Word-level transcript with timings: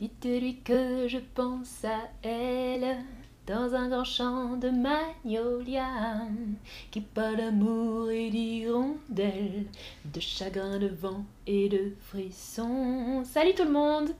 Dites-lui 0.00 0.56
que 0.56 1.06
je 1.06 1.18
pense 1.18 1.84
à 1.84 2.08
elle 2.26 2.96
dans 3.46 3.76
un 3.76 3.88
grand 3.88 4.02
champ 4.02 4.56
de 4.56 4.68
magnolia 4.68 5.86
qui 6.90 7.00
parle 7.00 7.36
d'amour 7.36 8.10
et 8.10 8.28
d'hirondelle, 8.28 9.66
de 10.04 10.20
chagrin 10.20 10.80
de 10.80 10.88
vent 10.88 11.24
et 11.46 11.68
de 11.68 11.94
frissons. 12.00 13.22
Salut 13.24 13.54
tout 13.54 13.62
le 13.62 13.70
monde 13.70 14.10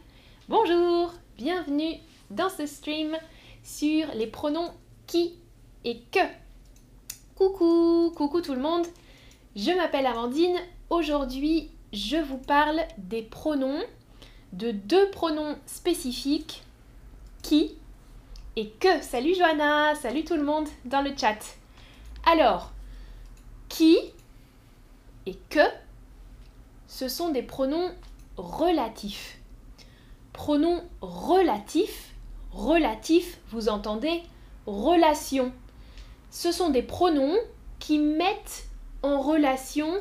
Bonjour 0.49 1.13
Bienvenue 1.37 1.97
dans 2.31 2.51
ce 2.51 2.67
stream 2.67 3.17
sur 3.65 4.07
les 4.15 4.29
pronoms 4.29 4.71
qui 5.09 5.35
et 5.85 6.03
que. 6.13 6.21
Coucou 7.35 8.13
Coucou 8.15 8.41
tout 8.41 8.55
le 8.55 8.63
monde 8.63 8.87
Je 9.57 9.73
m'appelle 9.73 10.07
Amandine. 10.07 10.57
Aujourd'hui, 10.89 11.73
je 11.93 12.19
vous 12.19 12.39
parle 12.39 12.81
des 12.97 13.23
pronoms, 13.23 13.83
de 14.57 14.71
deux 14.71 15.11
pronoms 15.11 15.57
spécifiques 15.67 16.63
qui 17.43 17.75
et 18.57 18.71
que. 18.71 19.03
Salut 19.03 19.35
Johanna, 19.35 19.95
salut 19.97 20.25
tout 20.25 20.37
le 20.37 20.45
monde 20.45 20.69
dans 20.85 21.03
le 21.03 21.11
chat. 21.17 21.39
Alors, 22.25 22.73
qui 23.69 23.99
et 25.27 25.37
que, 25.51 25.67
ce 26.87 27.09
sont 27.09 27.31
des 27.31 27.43
pronoms 27.43 27.91
relatifs. 28.37 29.39
Pronoms 30.33 30.83
relatifs, 31.01 32.15
relatifs, 32.53 33.39
vous 33.51 33.69
entendez, 33.69 34.23
relation. 34.67 35.53
Ce 36.31 36.53
sont 36.53 36.71
des 36.71 36.83
pronoms 36.83 37.37
qui 37.81 37.99
mettent 37.99 38.67
en 39.03 39.21
relation 39.21 39.93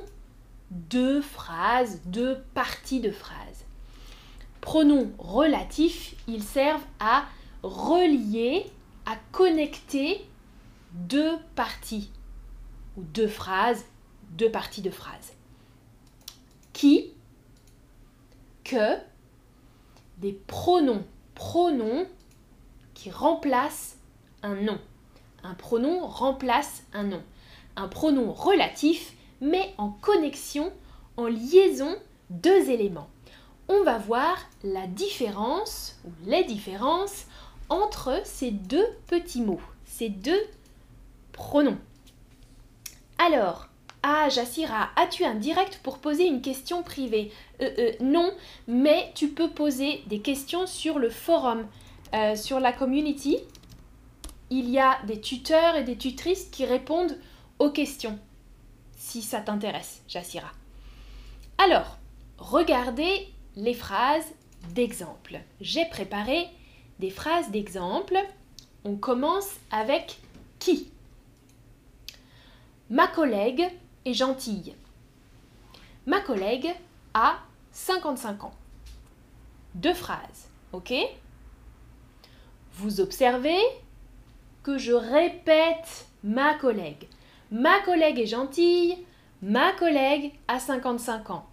deux 0.71 1.21
phrases, 1.21 2.01
deux 2.05 2.43
parties 2.54 2.99
de 2.99 3.12
phrases. 3.12 3.52
Pronoms 4.63 5.12
relatifs, 5.17 6.16
ils 6.26 6.41
servent 6.41 6.85
à 6.98 7.26
relier, 7.63 8.65
à 9.05 9.18
connecter 9.34 10.26
deux 10.93 11.37
parties 11.54 12.10
ou 12.96 13.04
deux 13.04 13.27
phrases, 13.27 13.84
deux 14.32 14.49
parties 14.49 14.82
de 14.82 14.90
phrases. 14.90 15.34
Qui, 16.71 17.12
que, 18.63 18.96
des 20.20 20.32
pronoms, 20.32 21.04
pronoms 21.35 22.07
qui 22.93 23.12
remplacent 23.12 23.98
un 24.43 24.55
nom. 24.55 24.80
Un 25.43 25.55
pronom 25.55 26.07
remplace 26.07 26.84
un 26.93 27.04
nom. 27.04 27.21
Un 27.76 27.90
pronom 27.90 28.32
relatif 28.32 29.13
met 29.41 29.74
en 29.77 29.90
connexion, 29.90 30.71
en 31.18 31.27
liaison 31.27 31.98
deux 32.30 32.70
éléments. 32.70 33.09
On 33.76 33.82
va 33.84 33.98
voir 33.98 34.38
la 34.63 34.85
différence 34.85 35.99
ou 36.05 36.12
les 36.27 36.43
différences 36.43 37.26
entre 37.70 38.21
ces 38.24 38.52
deux 38.52 38.85
petits 39.07 39.41
mots, 39.41 39.62
ces 39.85 40.10
deux 40.10 40.41
pronoms. 41.32 41.80
Alors, 43.18 43.68
ah, 44.04 44.30
Jassira, 44.30 44.90
as-tu 44.96 45.26
un 45.26 45.34
direct 45.34 45.80
pour 45.82 45.98
poser 45.98 46.27
une 46.27 46.41
question 46.41 46.84
privée? 46.84 47.32
Euh, 47.62 47.71
euh, 47.80 47.91
Non, 47.99 48.32
mais 48.68 49.12
tu 49.15 49.30
peux 49.30 49.49
poser 49.49 50.04
des 50.05 50.20
questions 50.20 50.68
sur 50.68 50.99
le 50.99 51.10
forum, 51.10 51.65
euh, 52.13 52.35
sur 52.35 52.60
la 52.60 52.74
community. 52.74 53.40
Il 54.52 54.70
y 54.70 54.77
a 54.77 54.99
des 55.08 55.20
tuteurs 55.20 55.76
et 55.76 55.84
des 55.84 55.98
tutrices 55.98 56.46
qui 56.52 56.65
répondent 56.65 57.18
aux 57.58 57.71
questions, 57.71 58.20
si 58.96 59.24
ça 59.24 59.41
t'intéresse, 59.41 60.04
Jassira. 60.08 60.52
Alors, 61.58 61.98
regardez 62.37 63.32
les 63.55 63.73
phrases 63.73 64.34
d'exemple. 64.73 65.40
J'ai 65.62 65.85
préparé 65.85 66.47
des 67.00 67.09
phrases 67.09 67.51
d'exemple. 67.51 68.18
On 68.85 68.96
commence 68.96 69.50
avec 69.72 70.19
qui? 70.59 70.90
Ma 72.90 73.08
collègue 73.08 73.69
est 74.06 74.14
gentille. 74.14 74.75
Ma 76.06 76.19
collègue 76.19 76.69
a 77.14 77.40
55 77.72 78.44
ans. 78.44 78.53
Deux 79.75 79.94
phrases, 79.94 80.50
ok? 80.74 80.94
Vous 82.74 83.02
observez 83.02 83.59
que 84.64 84.78
je 84.78 84.94
répète 84.94 86.08
ma 86.24 86.56
collègue. 86.56 87.08
Ma 87.52 87.80
collègue 87.81 88.20
est 88.20 88.28
gentille. 88.28 88.97
Ma 89.41 89.74
collègue 89.74 90.34
a 90.47 90.59
55 90.59 91.30
ans. 91.31 91.46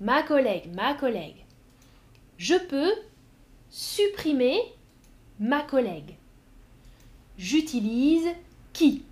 Ma 0.00 0.22
collègue, 0.22 0.72
ma 0.74 0.94
collègue. 0.94 1.44
Je 2.36 2.54
peux 2.54 2.92
supprimer 3.68 4.60
ma 5.40 5.62
collègue. 5.62 6.14
J'utilise 7.36 8.28
qui? 8.72 9.04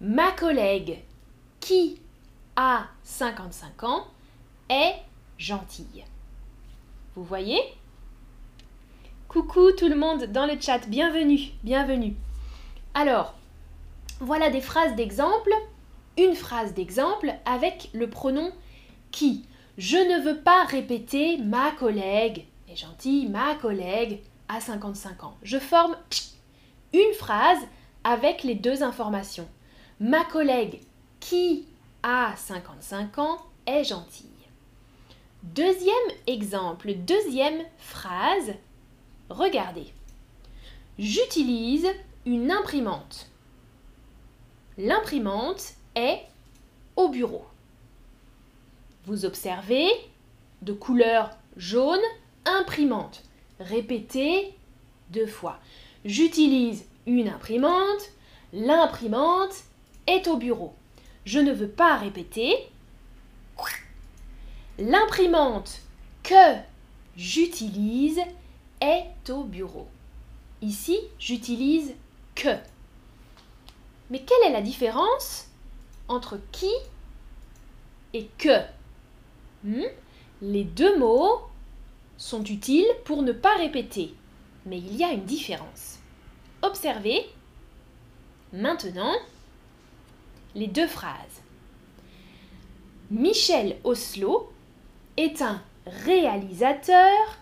Ma 0.00 0.32
collègue 0.32 0.98
qui 1.60 2.00
a 2.56 2.88
55 3.04 3.84
ans 3.84 4.06
est 4.68 4.96
gentille. 5.38 6.04
Vous 7.14 7.22
voyez? 7.22 7.60
Coucou 9.28 9.70
tout 9.70 9.88
le 9.88 9.94
monde 9.94 10.24
dans 10.24 10.46
le 10.46 10.60
chat, 10.60 10.88
bienvenue, 10.88 11.52
bienvenue. 11.62 12.16
Alors, 12.94 13.34
voilà 14.18 14.50
des 14.50 14.60
phrases 14.60 14.96
d'exemple, 14.96 15.52
une 16.18 16.34
phrase 16.34 16.74
d'exemple 16.74 17.32
avec 17.44 17.90
le 17.92 18.10
pronom 18.10 18.50
qui. 19.12 19.44
Je 19.78 19.96
ne 19.96 20.22
veux 20.22 20.38
pas 20.38 20.64
répéter 20.64 21.38
ma 21.38 21.72
collègue 21.72 22.46
est 22.70 22.76
gentille, 22.76 23.28
ma 23.28 23.54
collègue 23.56 24.20
a 24.48 24.60
55 24.60 25.24
ans. 25.24 25.36
Je 25.42 25.58
forme 25.58 25.96
une 26.92 27.14
phrase 27.14 27.60
avec 28.04 28.42
les 28.42 28.54
deux 28.54 28.82
informations. 28.82 29.48
Ma 29.98 30.24
collègue 30.24 30.80
qui 31.18 31.66
a 32.02 32.34
55 32.36 33.18
ans 33.18 33.38
est 33.66 33.84
gentille. 33.84 34.26
Deuxième 35.42 35.94
exemple, 36.26 36.92
deuxième 36.94 37.62
phrase. 37.78 38.54
Regardez. 39.28 39.86
J'utilise 40.98 41.86
une 42.26 42.50
imprimante. 42.50 43.30
L'imprimante 44.76 45.74
est 45.94 46.22
au 46.96 47.08
bureau. 47.08 47.44
Observez 49.10 49.88
de 50.62 50.72
couleur 50.72 51.30
jaune 51.56 52.00
imprimante. 52.44 53.24
Répétez 53.58 54.54
deux 55.10 55.26
fois. 55.26 55.58
J'utilise 56.04 56.84
une 57.06 57.28
imprimante. 57.28 58.12
L'imprimante 58.52 59.64
est 60.06 60.28
au 60.28 60.36
bureau. 60.36 60.74
Je 61.24 61.40
ne 61.40 61.52
veux 61.52 61.68
pas 61.68 61.96
répéter. 61.96 62.54
L'imprimante 64.78 65.80
que 66.22 66.56
j'utilise 67.16 68.20
est 68.80 69.28
au 69.28 69.44
bureau. 69.44 69.88
Ici, 70.62 70.98
j'utilise 71.18 71.94
que. 72.34 72.56
Mais 74.08 74.20
quelle 74.20 74.48
est 74.48 74.52
la 74.52 74.62
différence 74.62 75.48
entre 76.08 76.38
qui 76.52 76.72
et 78.14 78.28
que? 78.38 78.60
Hmm? 79.64 79.84
Les 80.42 80.64
deux 80.64 80.98
mots 80.98 81.40
sont 82.16 82.44
utiles 82.44 82.86
pour 83.04 83.22
ne 83.22 83.32
pas 83.32 83.56
répéter, 83.56 84.14
mais 84.66 84.78
il 84.78 84.96
y 84.96 85.04
a 85.04 85.12
une 85.12 85.24
différence. 85.24 85.98
Observez 86.62 87.26
maintenant 88.52 89.14
les 90.54 90.66
deux 90.66 90.86
phrases. 90.86 91.42
Michel 93.10 93.76
Oslo 93.84 94.52
est 95.16 95.42
un 95.42 95.62
réalisateur 95.86 97.38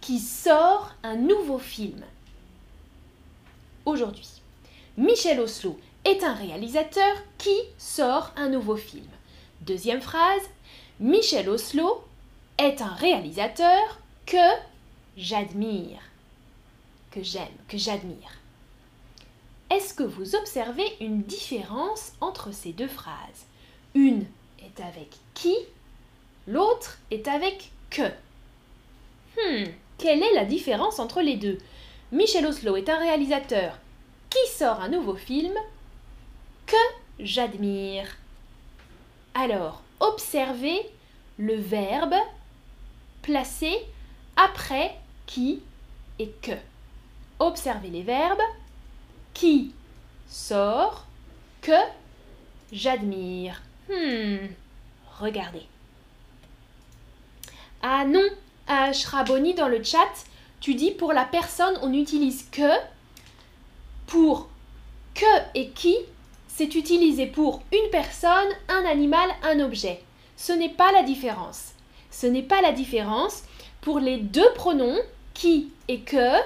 qui 0.00 0.18
sort 0.18 0.94
un 1.02 1.16
nouveau 1.16 1.58
film. 1.58 2.02
Aujourd'hui, 3.84 4.42
Michel 4.96 5.40
Oslo 5.40 5.78
est 6.04 6.22
un 6.22 6.34
réalisateur 6.34 7.16
qui 7.38 7.56
sort 7.78 8.32
un 8.36 8.48
nouveau 8.48 8.76
film. 8.76 9.06
Deuxième 9.60 10.00
phrase, 10.00 10.42
Michel 11.02 11.48
Oslo 11.48 12.04
est 12.58 12.80
un 12.80 12.94
réalisateur 12.94 13.98
que 14.24 14.36
j'admire, 15.16 15.98
que 17.10 17.24
j'aime, 17.24 17.48
que 17.66 17.76
j'admire. 17.76 18.38
Est-ce 19.68 19.94
que 19.94 20.04
vous 20.04 20.36
observez 20.36 20.86
une 21.00 21.22
différence 21.22 22.12
entre 22.20 22.52
ces 22.54 22.72
deux 22.72 22.86
phrases? 22.86 23.46
Une 23.96 24.26
est 24.60 24.80
avec 24.80 25.08
qui, 25.34 25.56
l'autre 26.46 27.00
est 27.10 27.26
avec 27.26 27.72
que. 27.90 28.06
Hmm, 29.36 29.72
quelle 29.98 30.22
est 30.22 30.34
la 30.34 30.44
différence 30.44 31.00
entre 31.00 31.20
les 31.20 31.36
deux? 31.36 31.58
Michel 32.12 32.46
Oslo 32.46 32.76
est 32.76 32.88
un 32.88 32.98
réalisateur 32.98 33.76
qui 34.30 34.52
sort 34.56 34.80
un 34.80 34.88
nouveau 34.88 35.16
film 35.16 35.54
que 36.64 36.76
j'admire. 37.18 38.06
Alors, 39.34 39.82
observez 40.02 40.80
le 41.38 41.54
verbe 41.54 42.14
placé 43.22 43.72
après 44.36 44.94
qui 45.26 45.62
et 46.18 46.30
que. 46.42 46.52
Observez 47.38 47.88
les 47.88 48.02
verbes. 48.02 48.42
Qui 49.32 49.72
sort, 50.28 51.06
que 51.62 51.72
j'admire. 52.70 53.62
Hmm, 53.88 54.46
regardez. 55.18 55.66
Ah 57.80 58.04
non, 58.04 58.28
à 58.66 58.92
Shraboni 58.92 59.54
dans 59.54 59.68
le 59.68 59.82
chat, 59.82 59.98
tu 60.60 60.74
dis 60.74 60.90
pour 60.90 61.14
la 61.14 61.24
personne, 61.24 61.78
on 61.80 61.94
utilise 61.94 62.46
que. 62.50 62.78
Pour 64.06 64.48
que 65.14 65.24
et 65.54 65.70
qui, 65.70 65.96
c'est 66.54 66.74
utilisé 66.74 67.26
pour 67.26 67.62
une 67.72 67.90
personne, 67.90 68.48
un 68.68 68.84
animal, 68.84 69.30
un 69.42 69.60
objet. 69.60 70.02
Ce 70.36 70.52
n'est 70.52 70.68
pas 70.68 70.92
la 70.92 71.02
différence. 71.02 71.72
Ce 72.10 72.26
n'est 72.26 72.42
pas 72.42 72.60
la 72.60 72.72
différence. 72.72 73.44
Pour 73.80 73.98
les 73.98 74.18
deux 74.18 74.52
pronoms, 74.54 74.98
qui 75.32 75.72
et 75.88 76.00
que, 76.00 76.36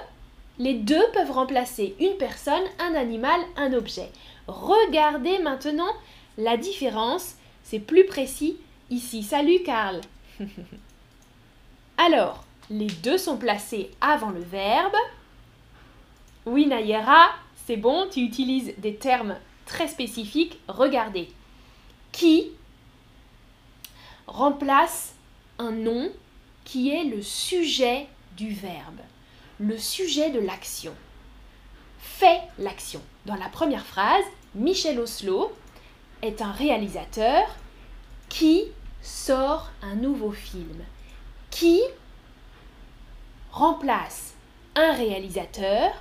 les 0.59 0.75
deux 0.75 1.05
peuvent 1.13 1.33
remplacer 1.33 1.97
une 1.99 2.17
personne, 2.19 2.63
un 2.79 2.95
animal, 2.95 3.41
un 3.57 3.73
objet. 3.73 4.09
Regardez 4.47 5.41
maintenant 5.41 5.93
la 6.39 6.57
différence. 6.57 7.35
C'est 7.65 7.81
plus 7.81 8.07
précis 8.07 8.59
ici. 8.91 9.25
Salut 9.25 9.65
Karl. 9.65 10.01
Alors, 11.99 12.45
les 12.71 12.87
deux 12.87 13.19
sont 13.19 13.39
placés 13.39 13.91
avant 14.01 14.31
le 14.31 14.41
verbe. 14.41 14.97
Oui 16.47 16.67
Nayera, 16.67 17.31
c'est 17.67 17.77
bon, 17.77 18.07
tu 18.09 18.21
utilises 18.21 18.73
des 18.79 18.95
termes 18.95 19.37
très 19.67 19.89
spécifiques. 19.89 20.59
Regardez. 20.69 21.29
Qui 22.13 22.53
remplace 24.27 25.15
un 25.59 25.73
nom 25.73 26.11
qui 26.65 26.91
est 26.91 27.05
le 27.05 27.23
sujet 27.23 28.07
du 28.37 28.51
verbe, 28.51 29.01
le 29.59 29.79
sujet 29.79 30.31
de 30.31 30.41
l'action. 30.41 30.95
Fait 31.99 32.41
l'action. 32.59 33.03
Dans 33.27 33.37
la 33.37 33.49
première 33.49 33.87
phrase, 33.87 34.25
Michel 34.55 34.99
Oslo 34.99 35.53
est 36.23 36.41
un 36.41 36.53
réalisateur 36.53 37.47
qui 38.29 38.65
sort 39.03 39.71
un 39.83 39.95
nouveau 39.95 40.33
film, 40.33 40.83
qui 41.51 41.81
remplace 43.53 44.35
un 44.75 44.93
réalisateur 44.93 45.93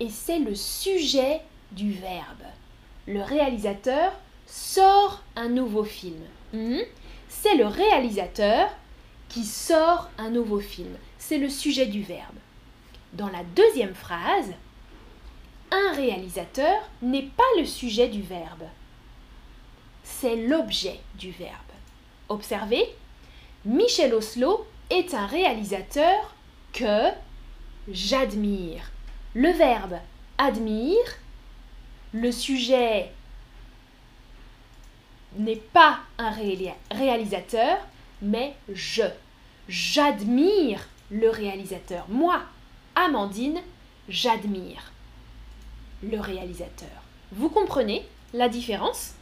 et 0.00 0.10
c'est 0.10 0.38
le 0.38 0.54
sujet 0.54 1.40
du 1.72 1.92
verbe. 1.92 2.44
Le 3.06 3.22
réalisateur 3.22 4.12
sort 4.46 5.22
un 5.36 5.48
nouveau 5.48 5.84
film. 5.84 6.22
Hmm? 6.52 6.80
C'est 7.28 7.56
le 7.56 7.66
réalisateur 7.66 8.70
qui 9.28 9.44
sort 9.44 10.08
un 10.18 10.30
nouveau 10.30 10.60
film. 10.60 10.96
C'est 11.18 11.38
le 11.38 11.48
sujet 11.48 11.86
du 11.86 12.02
verbe. 12.02 12.36
Dans 13.12 13.28
la 13.28 13.42
deuxième 13.56 13.94
phrase, 13.94 14.52
un 15.70 15.92
réalisateur 15.94 16.88
n'est 17.02 17.28
pas 17.36 17.42
le 17.58 17.64
sujet 17.64 18.08
du 18.08 18.22
verbe. 18.22 18.64
C'est 20.02 20.36
l'objet 20.36 21.00
du 21.16 21.30
verbe. 21.30 21.52
Observez, 22.28 22.84
Michel 23.64 24.14
Oslo 24.14 24.66
est 24.90 25.14
un 25.14 25.26
réalisateur 25.26 26.34
que 26.72 27.08
j'admire. 27.88 28.90
Le 29.34 29.50
verbe 29.50 29.98
admire, 30.38 30.96
le 32.14 32.30
sujet 32.30 33.10
n'est 35.36 35.56
pas 35.56 35.98
un 36.16 36.30
réalisateur, 36.90 37.78
mais 38.22 38.54
je. 38.72 39.02
J'admire 39.68 40.88
le 41.10 41.28
réalisateur. 41.28 42.06
Moi, 42.08 42.40
Amandine, 42.94 43.60
j'admire 44.08 44.92
le 46.02 46.20
réalisateur. 46.20 46.88
Vous 47.32 47.48
comprenez 47.48 48.06
la 48.32 48.48
différence? 48.48 49.14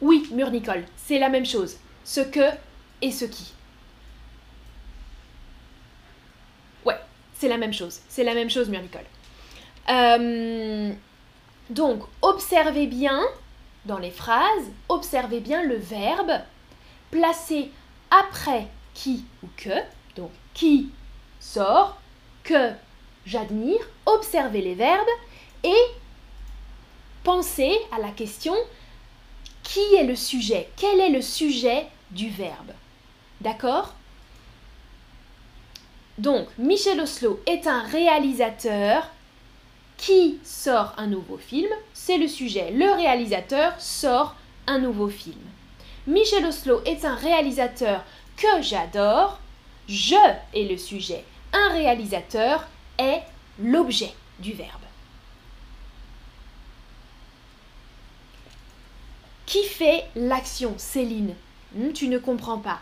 Oui, 0.00 0.26
Mur 0.32 0.50
Nicole, 0.50 0.84
c'est 0.96 1.18
la 1.18 1.28
même 1.28 1.46
chose. 1.46 1.76
Ce 2.04 2.20
que 2.20 2.48
et 3.02 3.10
ce 3.10 3.26
qui. 3.26 3.52
Ouais, 6.84 6.98
c'est 7.34 7.48
la 7.48 7.58
même 7.58 7.74
chose. 7.74 8.00
C'est 8.08 8.24
la 8.24 8.34
même 8.34 8.48
chose, 8.48 8.68
Mur 8.70 8.80
Nicole. 8.80 9.04
Euh, 9.88 10.92
donc, 11.70 12.02
observez 12.22 12.86
bien 12.86 13.22
dans 13.84 13.98
les 13.98 14.10
phrases, 14.10 14.70
observez 14.88 15.40
bien 15.40 15.62
le 15.62 15.76
verbe 15.76 16.32
placé 17.10 17.70
après 18.10 18.66
qui 18.94 19.24
ou 19.42 19.48
que. 19.56 19.78
Donc, 20.16 20.30
qui 20.54 20.90
sort, 21.40 21.98
que 22.42 22.72
j'admire. 23.24 23.80
Observez 24.06 24.62
les 24.62 24.74
verbes 24.74 25.06
et 25.64 25.84
pensez 27.22 27.76
à 27.92 27.98
la 27.98 28.10
question 28.10 28.54
qui 29.62 29.96
est 29.96 30.04
le 30.04 30.14
sujet 30.14 30.68
Quel 30.76 31.00
est 31.00 31.10
le 31.10 31.22
sujet 31.22 31.86
du 32.12 32.30
verbe 32.30 32.72
D'accord? 33.40 33.94
Donc, 36.18 36.46
Michel 36.56 37.00
Oslo 37.00 37.40
est 37.46 37.66
un 37.66 37.82
réalisateur 37.82 39.10
qui 39.96 40.38
sort 40.44 40.92
un 40.98 41.06
nouveau 41.06 41.38
film, 41.38 41.68
c'est 41.94 42.18
le 42.18 42.28
sujet. 42.28 42.70
Le 42.70 42.90
réalisateur 42.94 43.80
sort 43.80 44.34
un 44.66 44.78
nouveau 44.78 45.08
film. 45.08 45.40
Michel 46.06 46.44
Oslo 46.46 46.82
est 46.84 47.04
un 47.04 47.14
réalisateur 47.14 48.04
que 48.36 48.62
j'adore. 48.62 49.38
Je 49.88 50.14
est 50.54 50.68
le 50.68 50.76
sujet. 50.76 51.24
Un 51.52 51.72
réalisateur 51.72 52.66
est 52.98 53.22
l'objet 53.58 54.12
du 54.38 54.52
verbe. 54.52 54.70
Qui 59.46 59.64
fait 59.64 60.04
l'action, 60.16 60.74
Céline? 60.76 61.34
Hmm, 61.74 61.92
Tu 61.92 62.08
ne 62.08 62.18
comprends 62.18 62.58
pas. 62.58 62.80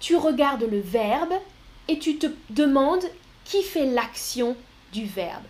Tu 0.00 0.16
regardes 0.16 0.64
le 0.64 0.80
verbe 0.80 1.34
et 1.88 1.98
tu 1.98 2.18
te 2.18 2.26
demandes 2.50 3.04
qui 3.44 3.62
fait 3.62 3.86
l'action 3.86 4.56
du 4.92 5.04
verbe. 5.04 5.44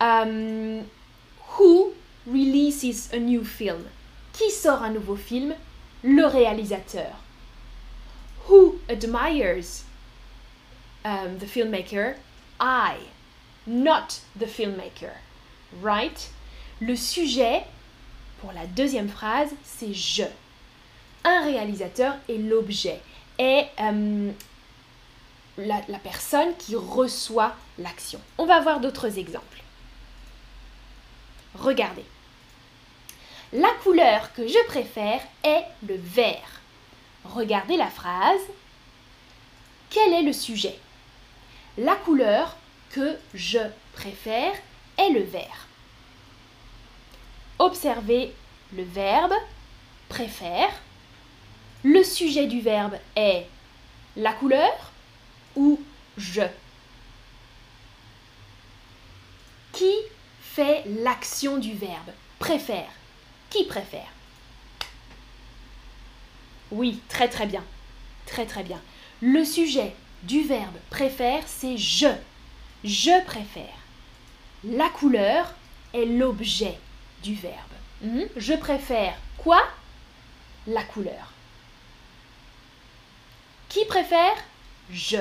Um, 0.00 0.84
who 1.56 1.92
releases 2.26 3.12
a 3.12 3.18
new 3.18 3.44
film? 3.44 3.86
Qui 4.32 4.50
sort 4.50 4.82
un 4.82 4.90
nouveau 4.94 5.16
film? 5.16 5.54
Le 6.02 6.26
réalisateur. 6.26 7.12
Who 8.46 8.80
admires 8.88 9.84
um, 11.04 11.38
the 11.38 11.46
filmmaker? 11.46 12.16
I, 12.60 12.98
not 13.66 14.20
the 14.38 14.46
filmmaker. 14.46 15.14
Right? 15.80 16.30
Le 16.80 16.94
sujet, 16.96 17.64
pour 18.40 18.52
la 18.52 18.66
deuxième 18.66 19.08
phrase, 19.08 19.54
c'est 19.64 19.94
je. 19.94 20.24
Un 21.24 21.42
réalisateur 21.44 22.16
est 22.28 22.36
l'objet, 22.36 23.00
est 23.38 23.68
um, 23.78 24.34
la, 25.56 25.80
la 25.88 25.98
personne 25.98 26.54
qui 26.58 26.76
reçoit 26.76 27.54
l'action. 27.78 28.20
On 28.36 28.44
va 28.44 28.60
voir 28.60 28.80
d'autres 28.80 29.18
exemples. 29.18 29.63
Regardez. 31.54 32.04
La 33.52 33.70
couleur 33.82 34.32
que 34.34 34.46
je 34.48 34.66
préfère 34.66 35.20
est 35.44 35.64
le 35.86 35.96
vert. 35.96 36.60
Regardez 37.24 37.76
la 37.76 37.88
phrase. 37.88 38.40
Quel 39.90 40.12
est 40.12 40.22
le 40.22 40.32
sujet? 40.32 40.78
La 41.78 41.94
couleur 41.94 42.56
que 42.90 43.16
je 43.32 43.60
préfère 43.92 44.54
est 44.98 45.10
le 45.10 45.22
vert. 45.22 45.68
Observez 47.58 48.34
le 48.76 48.82
verbe 48.82 49.34
préfère. 50.08 50.70
Le 51.84 52.02
sujet 52.02 52.46
du 52.46 52.60
verbe 52.60 52.96
est 53.14 53.46
la 54.16 54.32
couleur 54.32 54.92
ou 55.54 55.80
je? 56.16 56.42
Qui 59.72 59.92
fait 60.54 60.84
l'action 61.02 61.58
du 61.58 61.74
verbe. 61.74 62.12
Préfère. 62.38 62.90
Qui 63.50 63.64
préfère? 63.64 64.08
Oui, 66.70 67.00
très 67.08 67.28
très 67.28 67.46
bien. 67.46 67.64
Très 68.26 68.46
très 68.46 68.62
bien. 68.62 68.80
Le 69.20 69.44
sujet 69.44 69.94
du 70.22 70.42
verbe 70.42 70.76
préfère, 70.90 71.42
c'est 71.46 71.76
je. 71.76 72.08
Je 72.84 73.24
préfère. 73.24 73.78
La 74.62 74.88
couleur 74.90 75.54
est 75.92 76.06
l'objet 76.06 76.78
du 77.22 77.34
verbe. 77.34 77.56
Hmm? 78.02 78.24
Je 78.36 78.54
préfère 78.54 79.16
quoi? 79.38 79.60
La 80.66 80.84
couleur. 80.84 81.32
Qui 83.68 83.84
préfère? 83.86 84.36
Je. 84.90 85.18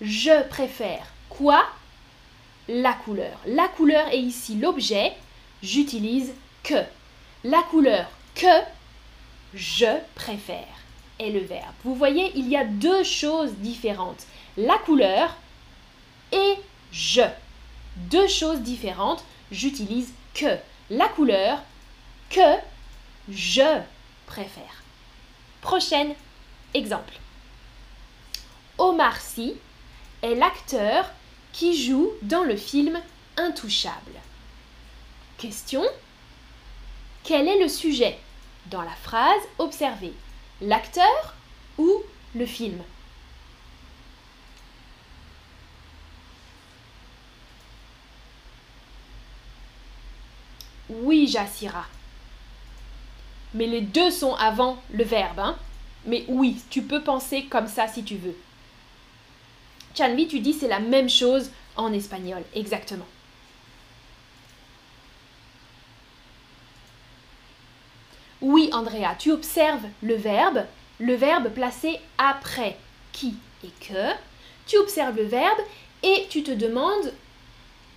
Je 0.00 0.42
préfère 0.48 1.06
quoi? 1.28 1.64
La 2.68 2.92
couleur. 2.92 3.38
La 3.46 3.68
couleur 3.68 4.08
est 4.08 4.20
ici 4.20 4.56
l'objet, 4.56 5.12
j'utilise 5.62 6.32
que. 6.62 6.82
La 7.44 7.62
couleur 7.62 8.06
que 8.34 8.46
je 9.54 9.98
préfère. 10.14 10.66
est 11.18 11.30
le 11.30 11.40
verbe. 11.40 11.72
Vous 11.84 11.94
voyez, 11.94 12.30
il 12.34 12.48
y 12.48 12.56
a 12.56 12.64
deux 12.64 13.02
choses 13.02 13.52
différentes. 13.54 14.26
La 14.56 14.76
couleur 14.78 15.34
et 16.32 16.54
je. 16.92 17.22
Deux 17.96 18.28
choses 18.28 18.60
différentes. 18.60 19.24
J'utilise 19.50 20.12
que. 20.34 20.58
La 20.90 21.08
couleur 21.08 21.62
que 22.28 22.56
je 23.30 23.80
préfère. 24.26 24.82
Prochain 25.62 26.10
exemple. 26.74 27.14
Omar 28.78 29.18
Sy 29.20 29.54
est 30.22 30.34
l'acteur 30.34 31.10
qui 31.56 31.86
joue 31.86 32.10
dans 32.20 32.44
le 32.44 32.54
film 32.54 33.00
Intouchable. 33.38 34.20
Question. 35.38 35.82
Quel 37.24 37.48
est 37.48 37.58
le 37.58 37.68
sujet 37.68 38.18
dans 38.66 38.82
la 38.82 38.94
phrase 39.02 39.40
observée? 39.58 40.12
L'acteur 40.60 41.34
ou 41.78 41.90
le 42.34 42.44
film? 42.44 42.82
Oui, 50.90 51.26
Jassira. 51.26 51.86
Mais 53.54 53.66
les 53.66 53.80
deux 53.80 54.10
sont 54.10 54.34
avant 54.34 54.76
le 54.90 55.04
verbe. 55.04 55.40
Hein? 55.40 55.56
Mais 56.04 56.26
oui, 56.28 56.62
tu 56.68 56.82
peux 56.82 57.02
penser 57.02 57.46
comme 57.46 57.66
ça 57.66 57.88
si 57.88 58.04
tu 58.04 58.16
veux. 58.16 58.36
Chanvi, 59.96 60.28
tu 60.28 60.40
dis 60.40 60.52
c'est 60.52 60.68
la 60.68 60.80
même 60.80 61.08
chose 61.08 61.50
en 61.76 61.92
espagnol, 61.92 62.42
exactement. 62.54 63.06
Oui, 68.42 68.68
Andrea, 68.72 69.14
tu 69.18 69.32
observes 69.32 69.86
le 70.02 70.14
verbe, 70.14 70.66
le 71.00 71.14
verbe 71.14 71.48
placé 71.48 71.98
après 72.18 72.76
qui 73.12 73.36
et 73.64 73.70
que. 73.80 74.12
Tu 74.66 74.76
observes 74.76 75.16
le 75.16 75.24
verbe 75.24 75.58
et 76.02 76.26
tu 76.28 76.42
te 76.42 76.50
demandes 76.50 77.12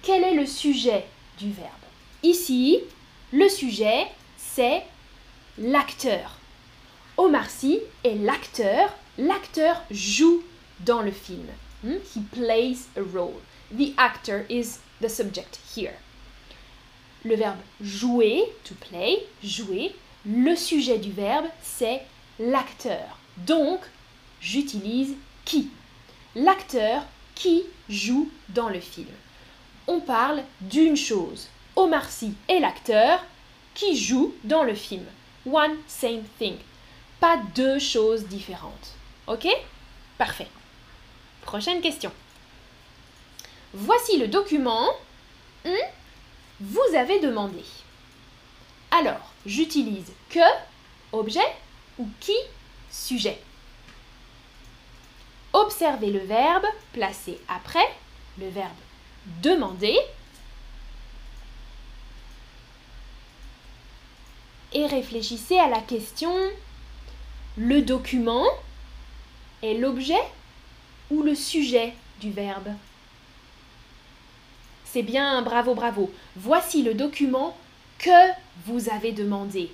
quel 0.02 0.24
est 0.24 0.36
le 0.36 0.46
sujet 0.46 1.06
du 1.38 1.52
verbe. 1.52 1.70
Ici, 2.24 2.80
le 3.34 3.50
sujet, 3.50 4.08
c'est 4.38 4.84
l'acteur. 5.58 6.38
Omar 7.18 7.50
Sy 7.50 7.80
est 8.06 8.16
l'acteur. 8.16 8.96
L'acteur 9.18 9.84
joue 9.92 10.42
dans 10.80 11.02
le 11.02 11.12
film. 11.12 11.48
Hmm? 11.84 11.98
He 12.14 12.22
plays 12.32 12.88
a 12.96 13.04
role. 13.04 13.42
The 13.72 13.94
actor 13.98 14.46
is 14.50 14.80
the 15.00 15.10
subject 15.10 15.60
here. 15.76 15.96
Le 17.24 17.36
verbe 17.36 17.60
jouer, 17.82 18.44
to 18.64 18.76
play, 18.76 19.26
jouer. 19.44 19.96
Le 20.26 20.56
sujet 20.56 20.98
du 20.98 21.12
verbe, 21.12 21.46
c'est 21.62 22.02
l'acteur. 22.40 23.18
Donc, 23.38 23.80
j'utilise 24.42 25.16
qui? 25.46 25.70
L'acteur 26.36 27.04
qui 27.36 27.64
joue 27.90 28.30
dans 28.50 28.70
le 28.70 28.80
film. 28.80 29.08
On 29.88 30.00
parle 30.02 30.44
d'une 30.62 30.98
chose. 30.98 31.48
Omar 31.76 32.10
Sy 32.10 32.34
est 32.48 32.60
l'acteur 32.60 33.24
qui 33.74 33.96
joue 33.96 34.34
dans 34.44 34.64
le 34.64 34.76
film. 34.76 35.06
One 35.46 35.78
same 35.88 36.24
thing. 36.38 36.58
Pas 37.20 37.38
deux 37.56 37.80
choses 37.80 38.26
différentes. 38.26 38.96
Ok? 39.28 39.48
Parfait. 40.18 40.48
Prochaine 41.42 41.82
question. 41.82 42.12
Voici 43.74 44.18
le 44.18 44.28
document 44.28 44.88
vous 46.60 46.96
avez 46.96 47.20
demandé. 47.20 47.64
Alors, 48.92 49.32
j'utilise 49.46 50.12
que, 50.30 50.40
objet, 51.12 51.40
ou 51.98 52.08
qui, 52.20 52.36
sujet. 52.92 53.40
Observez 55.54 56.12
le 56.12 56.20
verbe 56.20 56.66
placé 56.94 57.40
après 57.48 57.88
le 58.38 58.50
verbe 58.50 58.72
demander 59.42 59.98
et 64.74 64.86
réfléchissez 64.86 65.58
à 65.58 65.68
la 65.68 65.82
question 65.82 66.34
le 67.58 67.82
document 67.82 68.46
est 69.62 69.74
l'objet 69.74 70.22
ou 71.12 71.24
le 71.24 71.36
sujet 71.36 71.94
du 72.20 72.32
verbe 72.32 72.70
C'est 74.86 75.04
bien, 75.04 75.42
bravo, 75.42 75.74
bravo. 75.74 76.12
Voici 76.36 76.82
le 76.82 76.94
document 76.94 77.56
que 77.98 78.32
vous 78.66 78.90
avez 78.90 79.12
demandé. 79.12 79.72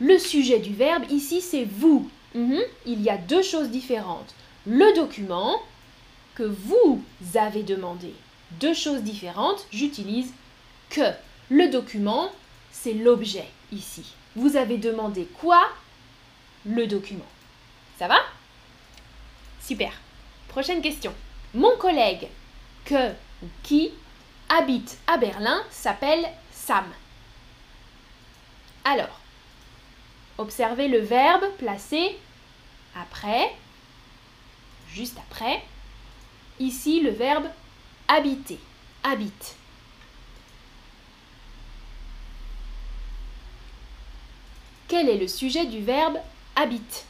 Le 0.00 0.18
sujet 0.18 0.58
du 0.58 0.74
verbe 0.74 1.10
ici, 1.10 1.40
c'est 1.40 1.64
vous. 1.64 2.10
Mhm. 2.34 2.60
Il 2.84 3.02
y 3.02 3.10
a 3.10 3.16
deux 3.16 3.42
choses 3.42 3.70
différentes. 3.70 4.34
Le 4.66 4.94
document 4.94 5.60
que 6.34 6.42
vous 6.42 7.02
avez 7.34 7.62
demandé. 7.62 8.12
Deux 8.60 8.74
choses 8.74 9.02
différentes, 9.02 9.66
j'utilise 9.72 10.32
que. 10.90 11.12
Le 11.48 11.68
document, 11.68 12.30
c'est 12.72 12.92
l'objet 12.92 13.48
ici. 13.72 14.04
Vous 14.34 14.56
avez 14.56 14.78
demandé 14.78 15.26
quoi? 15.40 15.62
Le 16.64 16.86
document. 16.86 17.24
Ça 17.98 18.08
va? 18.08 18.18
Super. 19.62 19.92
Prochaine 20.56 20.80
question. 20.80 21.12
Mon 21.52 21.76
collègue 21.76 22.28
que 22.86 23.10
ou 23.42 23.46
qui 23.62 23.90
habite 24.48 24.96
à 25.06 25.18
Berlin 25.18 25.62
s'appelle 25.70 26.26
Sam. 26.50 26.86
Alors, 28.82 29.20
observez 30.38 30.88
le 30.88 31.00
verbe 31.00 31.44
placé 31.58 32.16
après, 32.98 33.54
juste 34.94 35.18
après. 35.28 35.62
Ici, 36.58 37.02
le 37.02 37.10
verbe 37.10 37.48
habiter, 38.08 38.58
habite. 39.04 39.56
Quel 44.88 45.10
est 45.10 45.18
le 45.18 45.28
sujet 45.28 45.66
du 45.66 45.82
verbe 45.82 46.16
habite? 46.54 47.04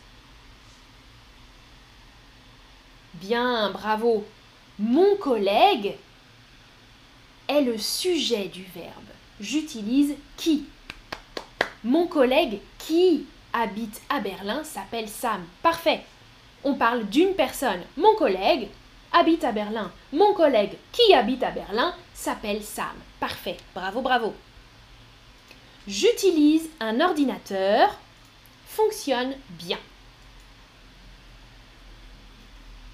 Bien, 3.26 3.71
bravo. 3.71 4.25
Mon 4.78 5.16
collègue 5.16 5.97
est 7.49 7.61
le 7.61 7.76
sujet 7.76 8.45
du 8.45 8.62
verbe. 8.62 9.11
J'utilise 9.40 10.14
qui? 10.37 10.66
Mon 11.83 12.06
collègue 12.06 12.61
qui 12.78 13.26
habite 13.52 14.00
à 14.09 14.21
Berlin 14.21 14.62
s'appelle 14.62 15.09
Sam. 15.09 15.45
Parfait. 15.61 16.04
On 16.62 16.75
parle 16.75 17.04
d'une 17.06 17.35
personne. 17.35 17.80
Mon 17.97 18.14
collègue 18.14 18.68
habite 19.12 19.42
à 19.42 19.50
Berlin. 19.50 19.90
Mon 20.12 20.33
collègue 20.33 20.76
qui 20.92 21.12
habite 21.12 21.42
à 21.42 21.50
Berlin 21.50 21.97
s'appelle 22.14 22.62
Sam. 22.62 22.95
Parfait. 23.18 23.56
Bravo, 23.75 24.02
bravo. 24.02 24.35
J'utilise 25.88 26.71
un 26.78 27.00
ordinateur. 27.00 27.90
Fonctionne 28.68 29.35
bien. 29.59 29.78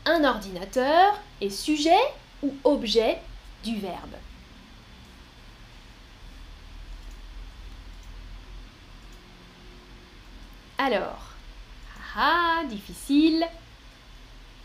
Un 0.05 0.25
ordinateur 0.25 1.15
est 1.41 1.51
sujet 1.51 1.91
ou 2.43 2.53
objet 2.65 3.19
du 3.63 3.77
verbe. 3.77 4.17
Alors, 10.79 11.33
ah, 12.17 12.63
difficile. 12.69 13.47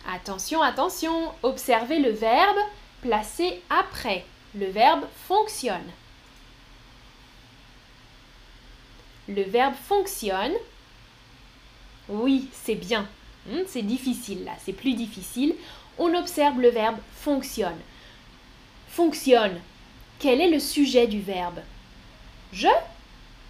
Attention, 0.09 0.63
attention, 0.63 1.31
observez 1.43 1.99
le 1.99 2.09
verbe 2.09 2.57
placé 3.01 3.61
après. 3.69 4.25
Le 4.55 4.65
verbe 4.65 5.05
fonctionne. 5.27 5.91
Le 9.27 9.43
verbe 9.43 9.75
fonctionne. 9.75 10.53
Oui, 12.09 12.49
c'est 12.51 12.75
bien. 12.75 13.07
Hmm, 13.47 13.63
c'est 13.67 13.81
difficile 13.81 14.43
là, 14.43 14.51
c'est 14.63 14.73
plus 14.73 14.93
difficile. 14.93 15.55
On 15.97 16.13
observe 16.13 16.59
le 16.59 16.69
verbe 16.69 16.97
fonctionne. 17.15 17.79
Fonctionne. 18.89 19.59
Quel 20.19 20.41
est 20.41 20.49
le 20.49 20.59
sujet 20.59 21.07
du 21.07 21.21
verbe? 21.21 21.59
Je? 22.51 22.67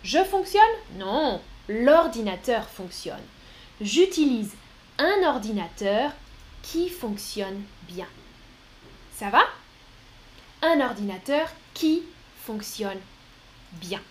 Je 0.03 0.23
fonctionne? 0.23 0.61
Non, 0.97 1.41
l'ordinateur 1.67 2.67
fonctionne. 2.67 3.23
J'utilise 3.81 4.53
un 4.97 5.23
ordinateur 5.23 6.11
qui 6.61 6.89
fonctionne 6.89 7.61
bien. 7.87 8.07
Ça 9.15 9.29
va? 9.29 9.43
Un 10.61 10.81
ordinateur 10.81 11.49
qui 11.73 12.03
fonctionne 12.43 12.99
bien. 13.73 14.01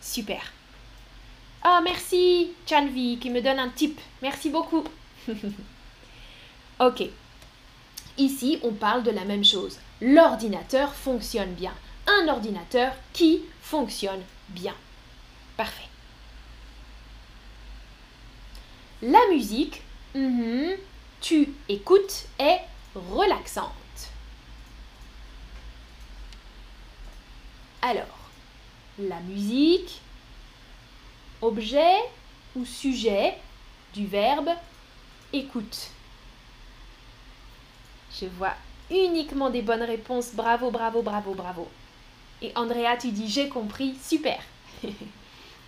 Super. 0.00 0.52
Ah, 1.62 1.80
merci, 1.82 2.52
Chanvi, 2.68 3.18
qui 3.18 3.30
me 3.30 3.42
donne 3.42 3.58
un 3.58 3.68
tip. 3.68 4.00
Merci 4.22 4.50
beaucoup. 4.50 4.84
ok. 6.80 7.02
Ici, 8.18 8.58
on 8.62 8.72
parle 8.72 9.02
de 9.02 9.10
la 9.10 9.24
même 9.24 9.44
chose. 9.44 9.78
L'ordinateur 10.00 10.94
fonctionne 10.94 11.52
bien. 11.54 11.72
Un 12.06 12.28
ordinateur 12.28 12.92
qui 13.12 13.42
fonctionne 13.62 14.22
bien. 14.48 14.74
Parfait. 15.56 15.88
La 19.02 19.20
musique, 19.30 19.82
mhm, 20.14 20.76
tu 21.20 21.54
écoutes, 21.68 22.26
est 22.38 22.60
relaxante. 22.94 23.70
Alors, 27.82 28.30
la 28.98 29.20
musique, 29.20 30.02
objet 31.40 31.96
ou 32.54 32.66
sujet 32.66 33.38
du 33.94 34.06
verbe 34.06 34.50
écoute. 35.32 35.90
Je 38.20 38.26
vois 38.26 38.54
uniquement 38.90 39.50
des 39.50 39.62
bonnes 39.62 39.82
réponses. 39.82 40.30
Bravo, 40.34 40.70
bravo, 40.70 41.02
bravo, 41.02 41.34
bravo. 41.34 41.68
Et 42.42 42.52
Andrea, 42.54 42.96
tu 43.00 43.08
dis 43.08 43.28
j'ai 43.28 43.48
compris. 43.48 43.94
Super. 44.02 44.40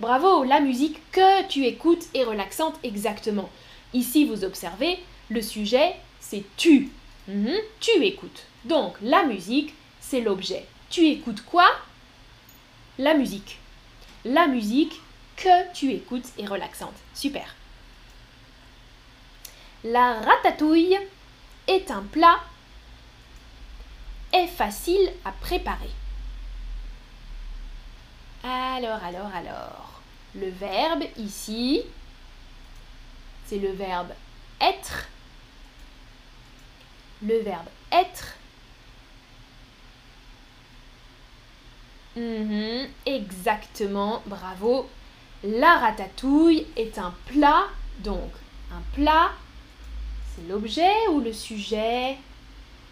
bravo, 0.01 0.45
la 0.45 0.61
musique 0.61 0.99
que 1.13 1.47
tu 1.49 1.65
écoutes 1.65 2.07
est 2.15 2.25
relaxante 2.25 2.79
exactement. 2.83 3.51
Ici, 3.95 4.25
vous 4.25 4.45
observez, 4.45 4.99
le 5.29 5.43
sujet, 5.43 5.97
c'est 6.21 6.45
tu. 6.57 6.91
Mhm, 7.29 7.55
tu 7.81 8.05
écoutes. 8.05 8.47
Donc, 8.65 8.95
la 9.03 9.25
musique, 9.25 9.75
c'est 10.01 10.21
l'objet. 10.21 10.67
Tu 10.91 11.07
écoutes 11.07 11.45
quoi? 11.45 11.67
La 12.99 13.15
musique. 13.15 13.59
La 14.25 14.47
musique 14.47 15.01
que 15.37 15.73
tu 15.75 15.91
écoutes 15.93 16.27
est 16.39 16.47
relaxante. 16.47 16.95
Super. 17.15 17.55
La 19.85 20.21
ratatouille 20.21 20.97
est 21.67 21.91
un 21.91 22.03
plat 22.03 22.41
est 24.33 24.47
facile 24.47 25.13
à 25.25 25.33
préparer. 25.33 25.91
Alors, 28.45 29.03
alors, 29.03 29.35
alors. 29.35 30.01
Le 30.35 30.49
verbe 30.49 31.05
ici, 31.19 31.83
c'est 33.47 33.59
le 33.59 33.73
verbe 33.73 34.13
être. 34.61 35.09
Le 37.23 37.39
verbe 37.41 37.67
être. 37.91 38.37
Mhm, 42.17 42.89
exactement, 43.05 44.23
bravo. 44.27 44.89
La 45.45 45.79
ratatouille 45.79 46.67
est 46.77 46.99
un 46.99 47.15
plat, 47.27 47.65
donc 47.99 48.31
un 48.73 48.81
plat, 48.95 49.33
c'est 50.35 50.49
l'objet 50.49 51.09
ou 51.11 51.21
le 51.21 51.33
sujet? 51.33 52.17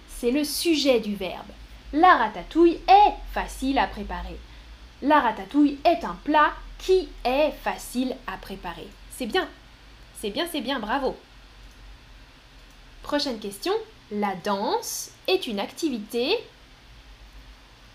C'est 0.09 0.31
le 0.31 0.45
sujet 0.45 1.01
du 1.01 1.15
verbe. 1.15 1.51
La 1.93 2.17
ratatouille 2.17 2.79
est 2.87 3.15
facile 3.33 3.79
à 3.79 3.87
préparer. 3.87 4.39
La 5.03 5.21
ratatouille 5.21 5.79
est 5.85 6.05
un 6.05 6.17
plat 6.25 6.53
qui 6.79 7.09
est 7.25 7.51
facile 7.51 8.17
à 8.27 8.37
préparer. 8.37 8.89
C'est 9.11 9.27
bien. 9.27 9.49
C'est 10.19 10.31
bien, 10.31 10.47
c'est 10.51 10.61
bien, 10.61 10.79
bravo. 10.79 11.17
Prochaine 13.03 13.39
question. 13.41 13.73
La 14.13 14.35
danse 14.35 15.13
est 15.27 15.47
une 15.47 15.61
activité. 15.61 16.37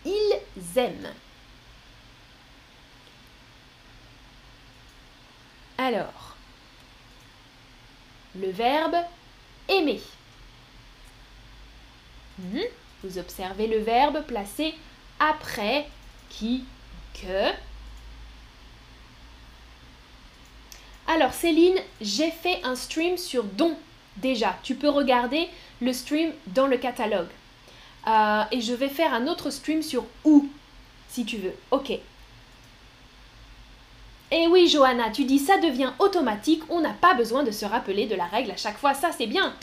Ils 0.06 0.78
aiment. 0.78 1.14
Alors, 5.78 6.36
le 8.36 8.50
verbe 8.50 8.96
aimer. 9.70 10.02
Mhm. 12.40 12.62
Vous 13.04 13.18
observez 13.18 13.68
le 13.68 13.80
verbe 13.80 14.24
placé 14.26 14.74
après 15.20 15.88
qui, 16.30 16.66
que. 17.14 17.52
Alors 21.08 21.34
Céline, 21.34 21.78
j'ai 22.02 22.32
fait 22.32 22.62
un 22.64 22.76
stream 22.76 23.18
sur 23.18 23.44
don 23.44 23.78
déjà. 24.18 24.58
Tu 24.64 24.76
peux 24.76 24.90
regarder 24.90 25.48
le 25.82 25.94
stream 25.94 26.32
dans 26.48 26.68
le 26.68 26.78
catalogue. 26.78 27.30
Euh, 28.08 28.44
et 28.52 28.62
je 28.62 28.74
vais 28.74 28.90
faire 28.90 29.14
un 29.14 29.28
autre 29.28 29.50
stream 29.50 29.82
sur 29.82 30.06
où, 30.24 30.50
si 31.10 31.26
tu 31.26 31.38
veux. 31.38 31.54
Ok. 31.72 31.92
Eh 34.38 34.48
oui, 34.48 34.68
Johanna, 34.68 35.12
tu 35.12 35.24
dis 35.24 35.40
ça 35.40 35.58
devient 35.60 35.94
automatique, 35.98 36.62
on 36.70 36.82
n'a 36.82 36.92
pas 36.92 37.14
besoin 37.14 37.44
de 37.44 37.52
se 37.52 37.64
rappeler 37.64 38.06
de 38.06 38.16
la 38.16 38.26
règle 38.26 38.52
à 38.52 38.58
chaque 38.58 38.78
fois, 38.78 38.94
ça 38.94 39.12
c'est 39.18 39.28
bien. 39.28 39.56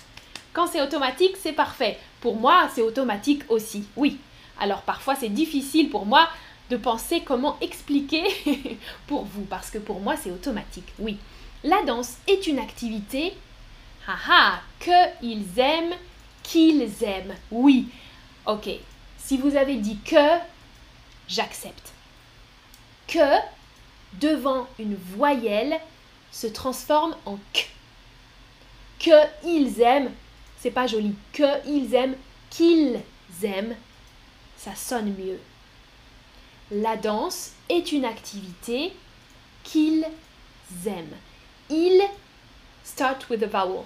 Quand 0.54 0.66
c'est 0.66 0.80
automatique, 0.80 1.36
c'est 1.38 1.52
parfait. 1.52 1.98
Pour 2.22 2.36
moi, 2.36 2.70
c'est 2.74 2.80
automatique 2.80 3.42
aussi, 3.50 3.84
oui. 3.96 4.16
Alors 4.58 4.80
parfois 4.80 5.14
c'est 5.14 5.28
difficile 5.28 5.90
pour 5.90 6.06
moi 6.06 6.26
de 6.70 6.78
penser 6.78 7.20
comment 7.20 7.58
expliquer 7.60 8.24
pour 9.08 9.24
vous, 9.24 9.42
parce 9.42 9.68
que 9.68 9.76
pour 9.76 10.00
moi 10.00 10.14
c'est 10.16 10.30
automatique, 10.30 10.88
oui. 10.98 11.18
La 11.64 11.82
danse 11.82 12.14
est 12.26 12.46
une 12.46 12.58
activité, 12.58 13.34
haha, 14.08 14.62
que 14.80 15.22
ils 15.22 15.58
aiment, 15.58 15.96
qu'ils 16.42 17.04
aiment, 17.04 17.34
oui. 17.50 17.88
Ok, 18.46 18.70
si 19.18 19.36
vous 19.36 19.54
avez 19.54 19.76
dit 19.76 19.98
que, 19.98 20.38
j'accepte. 21.28 21.92
Que 23.06 23.36
devant 24.20 24.66
une 24.78 24.96
voyelle 25.16 25.80
se 26.30 26.46
transforme 26.46 27.16
en 27.26 27.38
k. 27.52 27.68
Que 28.98 29.10
ils 29.44 29.80
aiment, 29.80 30.12
c'est 30.58 30.70
pas 30.70 30.86
joli. 30.86 31.14
Que 31.32 31.66
ils 31.66 31.94
aiment, 31.94 32.16
qu'ils 32.50 33.00
aiment, 33.42 33.76
ça 34.56 34.74
sonne 34.74 35.14
mieux. 35.14 35.40
La 36.70 36.96
danse 36.96 37.52
est 37.68 37.92
une 37.92 38.04
activité 38.04 38.92
qu'ils 39.64 40.06
aiment. 40.86 41.16
Ils 41.68 42.02
start 42.84 43.28
with 43.28 43.42
a 43.42 43.46
vowel. 43.46 43.84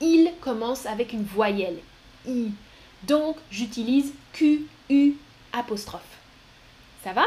Il 0.00 0.32
commence 0.40 0.86
avec 0.86 1.12
une 1.12 1.24
voyelle. 1.24 1.78
I. 2.26 2.52
Donc, 3.04 3.36
j'utilise 3.50 4.12
Q, 4.32 4.66
U, 4.88 5.14
apostrophe. 5.52 6.02
Ça 7.02 7.12
va? 7.12 7.26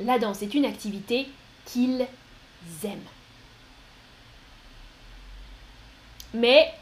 La 0.00 0.18
danse 0.18 0.42
est 0.42 0.54
une 0.54 0.64
activité 0.64 1.26
qu'ils 1.64 2.06
aiment. 2.84 2.98
Mais 6.34 6.72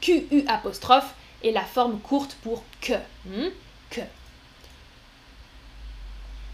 QU 0.00 0.44
apostrophe 0.46 1.14
est 1.42 1.52
la 1.52 1.64
forme 1.64 1.98
courte 2.00 2.36
pour 2.42 2.62
que. 2.80 2.94
Hmm, 3.26 3.50
que. 3.90 4.00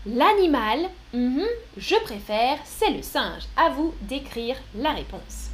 L'animal, 0.07 0.89
hmm, 1.13 1.43
je 1.77 1.97
préfère, 1.97 2.59
c'est 2.65 2.91
le 2.91 3.03
singe. 3.03 3.43
À 3.57 3.71
vous 3.71 3.95
d'écrire 4.03 4.57
la 4.75 4.93
réponse. 4.93 5.51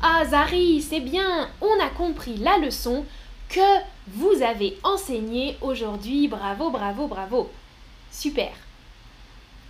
Ah 0.00 0.24
Zari, 0.24 0.80
c'est 0.80 1.00
bien, 1.00 1.50
on 1.60 1.84
a 1.84 1.88
compris 1.88 2.36
la 2.36 2.58
leçon 2.58 3.04
que 3.48 3.80
vous 4.06 4.42
avez 4.42 4.78
enseignée 4.84 5.56
aujourd'hui. 5.60 6.28
Bravo, 6.28 6.70
bravo, 6.70 7.08
bravo. 7.08 7.50
Super. 8.10 8.52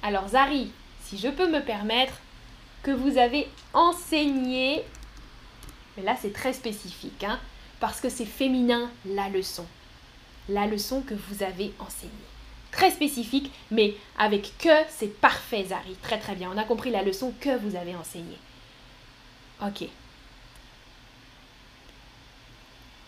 Alors 0.03 0.29
Zari, 0.29 0.71
si 1.05 1.19
je 1.19 1.29
peux 1.29 1.51
me 1.51 1.61
permettre, 1.61 2.15
que 2.83 2.91
vous 2.91 3.19
avez 3.19 3.49
enseigné, 3.75 4.83
mais 5.97 6.03
là 6.03 6.17
c'est 6.21 6.33
très 6.33 6.53
spécifique, 6.53 7.25
hein, 7.25 7.39
parce 7.81 8.01
que 8.01 8.09
c'est 8.09 8.25
féminin 8.25 8.91
la 9.05 9.29
leçon. 9.29 9.67
La 10.49 10.67
leçon 10.67 11.03
que 11.03 11.15
vous 11.15 11.43
avez 11.43 11.73
enseignée. 11.79 12.13
Très 12.71 12.91
spécifique, 12.91 13.51
mais 13.71 13.97
avec 14.19 14.57
que, 14.59 14.69
c'est 14.89 15.21
parfait 15.21 15.65
Zari. 15.65 15.95
Très 16.03 16.19
très 16.19 16.35
bien, 16.35 16.51
on 16.55 16.59
a 16.59 16.65
compris 16.65 16.91
la 16.91 17.03
leçon 17.03 17.35
que 17.41 17.57
vous 17.59 17.77
avez 17.77 17.97
enseignée. 17.97 18.39
Ok. 19.63 19.89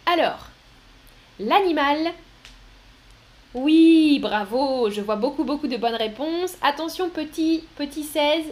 Alors, 0.06 0.48
l'animal 1.38 2.12
oui, 3.54 4.18
bravo, 4.20 4.90
je 4.90 5.00
vois 5.00 5.16
beaucoup, 5.16 5.44
beaucoup 5.44 5.66
de 5.66 5.76
bonnes 5.76 5.96
réponses. 5.96 6.56
Attention, 6.62 7.10
petit, 7.10 7.64
petit 7.76 8.04
16. 8.04 8.44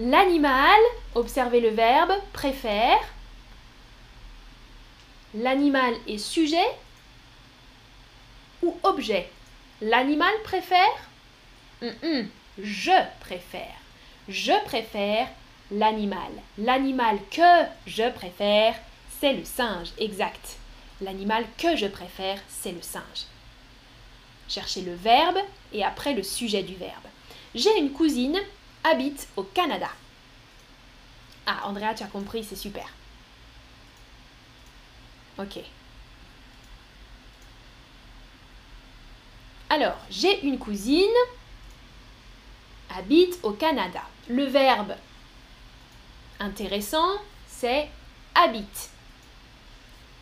L'animal, 0.00 0.78
observez 1.16 1.60
le 1.60 1.70
verbe, 1.70 2.12
préfère. 2.32 3.00
L'animal 5.34 5.94
est 6.06 6.18
sujet 6.18 6.68
ou 8.62 8.76
objet 8.82 9.28
L'animal 9.80 10.32
préfère? 10.44 11.08
Je 12.60 12.90
préfère. 13.20 13.76
Je 14.28 14.64
préfère 14.64 15.28
l'animal. 15.70 16.32
L'animal 16.58 17.18
que 17.30 17.66
je 17.86 18.10
préfère, 18.10 18.74
c'est 19.20 19.32
le 19.32 19.44
singe, 19.44 19.88
exact. 19.98 20.58
L'animal 21.00 21.46
que 21.56 21.76
je 21.76 21.86
préfère, 21.86 22.40
c'est 22.48 22.72
le 22.72 22.82
singe. 22.82 23.26
Cherchez 24.48 24.82
le 24.82 24.94
verbe 24.94 25.38
et 25.72 25.84
après 25.84 26.14
le 26.14 26.22
sujet 26.22 26.62
du 26.62 26.74
verbe. 26.74 27.06
J'ai 27.54 27.76
une 27.78 27.92
cousine, 27.92 28.38
habite 28.84 29.28
au 29.36 29.42
Canada. 29.42 29.90
Ah, 31.46 31.60
Andrea, 31.64 31.94
tu 31.94 32.02
as 32.02 32.08
compris, 32.08 32.44
c'est 32.44 32.56
super. 32.56 32.88
Ok. 35.38 35.60
Alors, 39.70 39.96
j'ai 40.10 40.44
une 40.44 40.58
cousine, 40.58 41.04
habite 42.96 43.38
au 43.42 43.52
Canada 43.52 44.02
Le 44.28 44.44
verbe 44.44 44.94
intéressant, 46.40 47.18
c'est 47.46 47.88
habite. 48.34 48.90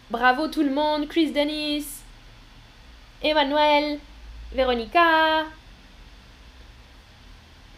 Bravo 0.08 0.46
tout 0.46 0.62
le 0.62 0.70
monde, 0.70 1.08
Chris 1.08 1.32
Dennis, 1.32 1.84
Emmanuel, 3.20 3.98
Véronica. 4.52 5.46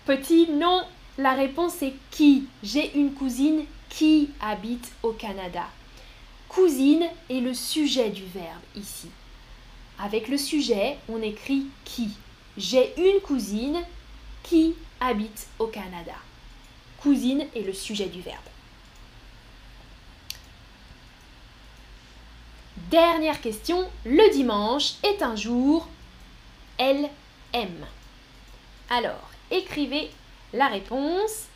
Petit 0.05 0.47
non, 0.51 0.83
la 1.17 1.33
réponse 1.33 1.81
est 1.81 1.95
qui? 2.11 2.47
J'ai 2.63 2.95
une 2.99 3.15
cousine 3.15 3.65
qui 3.89 4.29
habite 4.43 4.93
au 5.03 5.13
Canada. 5.13 5.65
Cousine 6.51 7.07
est 7.31 7.41
le 7.41 7.55
sujet 7.55 8.11
du 8.11 8.25
verbe 8.25 8.61
ici. 8.77 9.09
Avec 9.99 10.29
le 10.29 10.37
sujet, 10.37 10.99
on 11.09 11.23
écrit 11.23 11.65
qui? 11.87 12.11
J'ai 12.59 12.93
une 12.99 13.23
cousine 13.23 13.81
qui 14.43 14.75
habite 15.01 15.47
au 15.59 15.69
Canada. 15.69 16.17
Cousine 17.01 17.47
est 17.57 17.63
le 17.63 17.73
sujet 17.73 18.07
du 18.07 18.21
verbe. 18.21 18.37
Dernière 22.91 23.41
question, 23.41 23.91
le 24.07 24.33
dimanche 24.33 24.95
est 25.03 25.23
un 25.23 25.37
jour 25.37 25.87
aime. 26.79 27.09
Alors, 28.89 29.31
écrivez 29.51 30.11
la 30.53 30.69
réponse. 30.69 31.47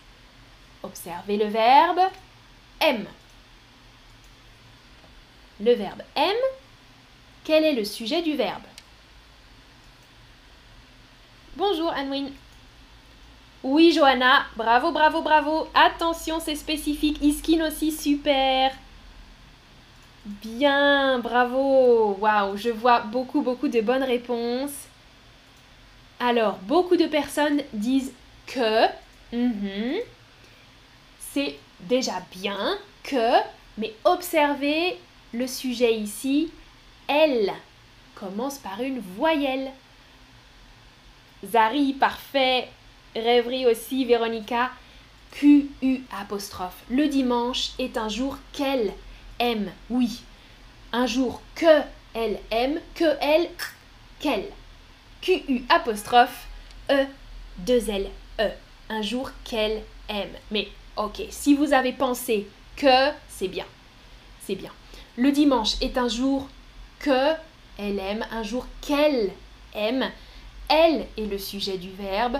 Observez 0.82 1.36
le 1.36 1.46
verbe 1.46 2.00
aime. 2.80 3.06
Le 5.60 5.72
verbe 5.74 6.02
aime, 6.16 6.32
quel 7.44 7.64
est 7.64 7.74
le 7.74 7.84
sujet 7.84 8.20
du 8.20 8.34
verbe? 8.34 8.62
Bonjour 11.56 11.92
Anwin. 11.96 12.30
Oui 13.62 13.92
Johanna, 13.92 14.46
bravo, 14.56 14.90
bravo, 14.90 15.22
bravo. 15.22 15.68
Attention, 15.72 16.40
c'est 16.40 16.56
spécifique. 16.56 17.22
Iskin 17.22 17.64
aussi, 17.66 17.92
super. 17.92 18.72
Bien, 20.24 21.18
bravo. 21.18 22.16
Waouh, 22.20 22.56
je 22.56 22.70
vois 22.70 23.00
beaucoup, 23.00 23.42
beaucoup 23.42 23.68
de 23.68 23.80
bonnes 23.80 24.04
réponses. 24.04 24.86
Alors, 26.20 26.58
beaucoup 26.58 26.96
de 26.96 27.06
personnes 27.06 27.62
disent 27.72 28.12
que. 28.46 28.86
Mhm. 29.32 29.98
C'est 31.18 31.56
déjà 31.80 32.22
bien 32.30 32.78
que, 33.02 33.38
mais 33.78 33.92
observez 34.04 34.98
le 35.32 35.46
sujet 35.48 35.94
ici. 35.94 36.52
Elle 37.08 37.52
commence 38.14 38.58
par 38.58 38.80
une 38.80 39.00
voyelle. 39.00 39.72
Zari, 41.44 41.94
parfait. 41.94 42.68
Rêverie 43.16 43.66
aussi, 43.66 44.04
Véronica. 44.04 44.70
Q-U 45.32 46.02
apostrophe. 46.20 46.84
Le 46.90 47.08
dimanche 47.08 47.72
est 47.80 47.96
un 47.96 48.08
jour 48.08 48.38
qu'elle 48.52 48.92
oui. 49.90 50.22
Un 50.92 51.06
jour 51.06 51.40
que 51.54 51.80
elle 52.14 52.38
aime, 52.50 52.80
que 52.94 53.16
elle, 53.20 53.48
qu'elle. 54.20 54.48
Q-U 55.20 55.62
apostrophe, 55.68 56.46
E, 56.90 57.06
deux 57.58 57.88
L, 57.88 58.08
E. 58.40 58.50
Un 58.88 59.02
jour 59.02 59.30
qu'elle 59.44 59.82
aime. 60.08 60.34
Mais 60.50 60.68
ok, 60.96 61.22
si 61.30 61.54
vous 61.54 61.72
avez 61.72 61.92
pensé 61.92 62.46
que, 62.76 63.10
c'est 63.28 63.48
bien. 63.48 63.66
C'est 64.46 64.56
bien. 64.56 64.70
Le 65.16 65.30
dimanche 65.30 65.80
est 65.80 65.96
un 65.96 66.08
jour 66.08 66.48
que 66.98 67.32
elle 67.78 67.98
aime, 67.98 68.26
un 68.30 68.42
jour 68.42 68.66
qu'elle 68.80 69.30
aime. 69.74 70.10
Elle 70.68 71.06
est 71.16 71.26
le 71.26 71.38
sujet 71.38 71.78
du 71.78 71.90
verbe. 71.90 72.38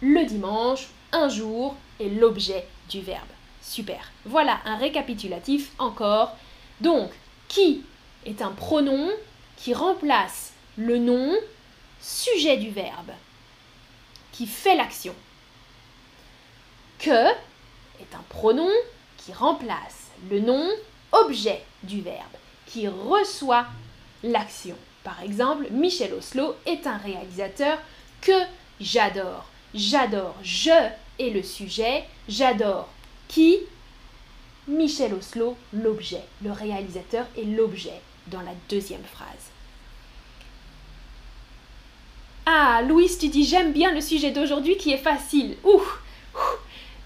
Le 0.00 0.24
dimanche, 0.24 0.88
un 1.12 1.28
jour, 1.28 1.76
est 1.98 2.08
l'objet 2.08 2.66
du 2.88 3.00
verbe. 3.00 3.28
Super. 3.62 4.10
Voilà 4.24 4.58
un 4.64 4.76
récapitulatif 4.76 5.72
encore. 5.78 6.36
Donc, 6.80 7.10
qui 7.48 7.84
est 8.24 8.42
un 8.42 8.50
pronom 8.50 9.10
qui 9.56 9.74
remplace 9.74 10.52
le 10.76 10.98
nom 10.98 11.34
sujet 12.00 12.56
du 12.56 12.70
verbe, 12.70 13.12
qui 14.32 14.46
fait 14.46 14.74
l'action. 14.74 15.14
Que 16.98 17.28
est 18.00 18.14
un 18.14 18.24
pronom 18.28 18.70
qui 19.18 19.32
remplace 19.32 20.08
le 20.30 20.40
nom 20.40 20.68
objet 21.12 21.62
du 21.82 22.00
verbe, 22.00 22.36
qui 22.66 22.88
reçoit 22.88 23.66
l'action. 24.22 24.76
Par 25.04 25.22
exemple, 25.22 25.66
Michel 25.70 26.14
Oslo 26.14 26.54
est 26.66 26.86
un 26.86 26.96
réalisateur 26.96 27.78
que 28.20 28.38
j'adore. 28.80 29.46
J'adore, 29.74 30.34
je 30.42 30.70
est 31.18 31.30
le 31.30 31.42
sujet, 31.42 32.04
j'adore 32.28 32.88
qui 33.30 33.58
Michel 34.66 35.14
Oslo, 35.14 35.56
l'objet. 35.72 36.22
Le 36.42 36.50
réalisateur 36.50 37.26
est 37.38 37.44
l'objet 37.44 38.00
dans 38.26 38.40
la 38.40 38.52
deuxième 38.68 39.04
phrase. 39.04 39.50
Ah, 42.46 42.82
Louise, 42.86 43.18
tu 43.18 43.28
dis 43.28 43.44
j'aime 43.44 43.72
bien 43.72 43.92
le 43.92 44.00
sujet 44.00 44.32
d'aujourd'hui 44.32 44.76
qui 44.76 44.90
est 44.90 44.98
facile. 44.98 45.56
Ouh, 45.64 45.82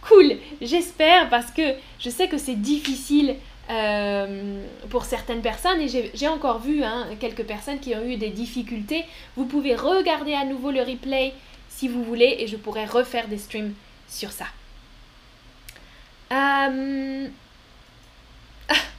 cool. 0.09 0.39
J'espère 0.63 1.29
parce 1.29 1.51
que 1.51 1.75
je 2.01 2.09
sais 2.09 2.29
que 2.29 2.39
c'est 2.39 2.57
difficile 2.57 3.37
euh, 3.71 4.65
pour 4.89 5.05
certaines 5.05 5.43
personnes 5.43 5.81
et 5.81 6.11
j'ai 6.15 6.29
encore 6.29 6.59
vu 6.59 6.83
hein, 6.83 7.07
quelques 7.21 7.45
personnes 7.45 7.81
qui 7.81 7.95
ont 7.95 8.05
eu 8.05 8.17
des 8.17 8.31
difficultés. 8.31 9.05
Vous 9.37 9.45
pouvez 9.45 9.75
regarder 9.75 10.33
à 10.33 10.47
nouveau 10.47 10.71
le 10.71 10.81
replay 10.81 11.35
si 11.69 11.89
vous 11.89 12.03
voulez 12.03 12.37
et 12.39 12.47
je 12.47 12.57
pourrais 12.57 12.87
refaire 12.87 13.29
des 13.29 13.39
streams 13.39 13.75
sur 14.09 14.33
ça. 14.33 14.47
Euh, 16.35 17.29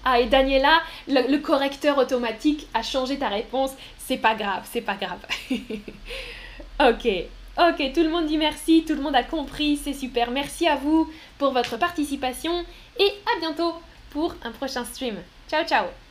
ah, 0.05 0.19
et 0.19 0.27
Daniela, 0.27 0.81
le, 1.07 1.37
correcteur 1.37 1.97
automatique 1.97 2.67
a 2.73 2.83
changé 2.83 3.17
ta 3.17 3.29
réponse. 3.29 3.71
C'est 3.97 4.17
pas 4.17 4.35
grave, 4.35 4.67
c'est 4.71 4.81
pas 4.81 4.95
grave. 4.95 5.19
ok, 6.79 7.07
ok, 7.57 7.93
tout 7.93 8.03
le 8.03 8.09
monde 8.09 8.27
dit 8.27 8.37
merci, 8.37 8.85
tout 8.87 8.93
le 8.93 9.01
monde 9.01 9.15
a 9.15 9.23
compris, 9.23 9.77
c'est 9.77 9.93
super. 9.93 10.29
Merci 10.31 10.67
à 10.67 10.75
vous 10.75 11.11
pour 11.39 11.51
votre 11.51 11.77
participation 11.77 12.63
et 12.99 13.11
à 13.35 13.39
bientôt 13.39 13.73
pour 14.11 14.35
un 14.43 14.51
prochain 14.51 14.85
stream. 14.85 15.15
Ciao, 15.49 15.63
ciao 15.65 16.04